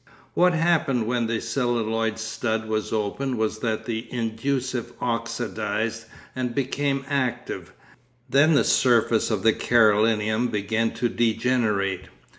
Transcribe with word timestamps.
What 0.33 0.55
happened 0.55 1.05
when 1.05 1.27
the 1.27 1.39
celluloid 1.39 2.17
stud 2.17 2.67
was 2.67 2.91
opened 2.91 3.37
was 3.37 3.59
that 3.59 3.85
the 3.85 4.11
inducive 4.11 4.93
oxidised 4.99 6.05
and 6.35 6.55
became 6.55 7.05
active. 7.07 7.71
Then 8.27 8.55
the 8.55 8.63
surface 8.63 9.29
of 9.29 9.43
the 9.43 9.53
Carolinum 9.53 10.47
began 10.49 10.89
to 10.95 11.07
degenerate. 11.07 12.05